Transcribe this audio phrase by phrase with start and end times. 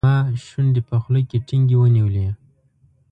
[0.07, 0.15] ما
[0.45, 2.27] شونډې په خوله کې ټینګې ونیولې.